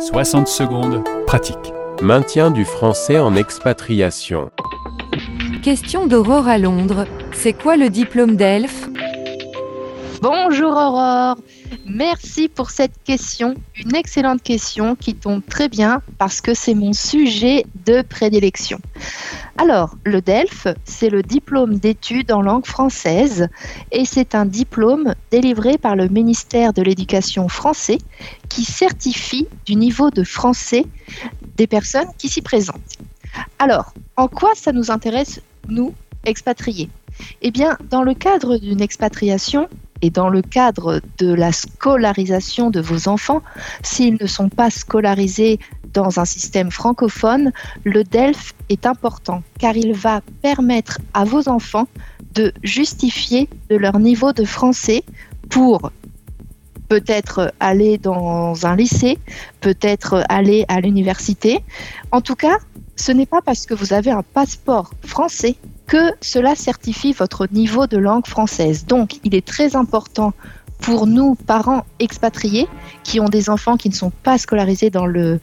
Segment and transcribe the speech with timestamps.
[0.00, 1.72] 60 secondes, pratique.
[2.02, 4.50] Maintien du français en expatriation.
[5.62, 7.06] Question d'Aurore à Londres.
[7.32, 8.85] C'est quoi le diplôme d'ELF
[10.22, 11.36] Bonjour Aurore,
[11.84, 16.94] merci pour cette question, une excellente question qui tombe très bien parce que c'est mon
[16.94, 18.78] sujet de prédilection.
[19.58, 23.48] Alors, le DELF, c'est le diplôme d'études en langue française
[23.92, 27.98] et c'est un diplôme délivré par le ministère de l'Éducation français
[28.48, 30.86] qui certifie du niveau de français
[31.56, 32.98] des personnes qui s'y présentent.
[33.58, 35.92] Alors, en quoi ça nous intéresse, nous,
[36.24, 36.88] expatriés?
[37.42, 39.68] Eh bien, dans le cadre d'une expatriation,
[40.02, 43.42] et dans le cadre de la scolarisation de vos enfants,
[43.82, 45.58] s'ils ne sont pas scolarisés
[45.92, 47.52] dans un système francophone,
[47.84, 51.88] le DELF est important car il va permettre à vos enfants
[52.34, 55.04] de justifier de leur niveau de français
[55.48, 55.90] pour
[56.88, 59.18] peut-être aller dans un lycée,
[59.60, 61.60] peut-être aller à l'université.
[62.12, 62.58] En tout cas,
[62.96, 65.56] ce n'est pas parce que vous avez un passeport français
[65.86, 68.86] que cela certifie votre niveau de langue française.
[68.86, 70.32] Donc, il est très important
[70.80, 72.68] pour nous, parents expatriés,
[73.02, 75.40] qui ont des enfants qui ne sont pas scolarisés dans le,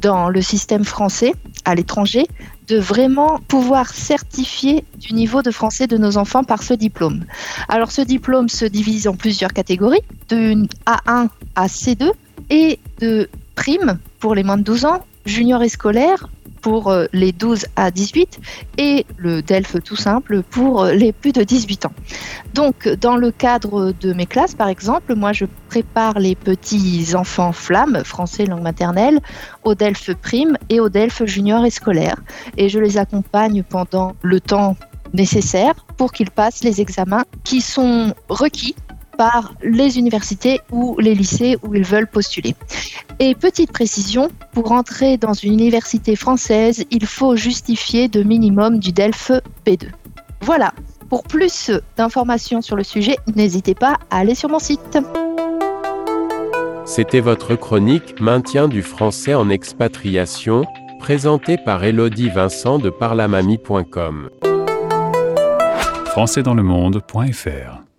[0.00, 2.26] dans le système français à l'étranger,
[2.68, 7.24] de vraiment pouvoir certifier du niveau de français de nos enfants par ce diplôme.
[7.68, 10.54] Alors ce diplôme se divise en plusieurs catégories, de
[10.86, 12.12] A1 à C2
[12.48, 16.28] et de prime pour les moins de 12 ans, junior et scolaire,
[16.60, 18.40] pour euh, les 12 à 18
[18.78, 21.92] et le DELF tout simple pour euh, les plus de 18 ans.
[22.54, 27.52] Donc, dans le cadre de mes classes, par exemple, moi, je prépare les petits enfants
[27.52, 29.20] flammes, français langue maternelle,
[29.64, 32.16] au DELF prime et au DELF junior et scolaire.
[32.56, 34.76] Et je les accompagne pendant le temps
[35.12, 38.74] nécessaire pour qu'ils passent les examens qui sont requis
[39.20, 42.54] par les universités ou les lycées où ils veulent postuler.
[43.18, 48.92] Et petite précision, pour entrer dans une université française, il faut justifier de minimum du
[48.92, 49.32] DELF
[49.66, 49.88] B2.
[50.40, 50.72] Voilà,
[51.10, 54.98] pour plus d'informations sur le sujet, n'hésitez pas à aller sur mon site.
[56.86, 60.64] C'était votre chronique Maintien du français en expatriation,
[60.98, 64.30] présentée par Elodie Vincent de parlamami.com.
[66.06, 67.89] Françaisdanslemonde.fr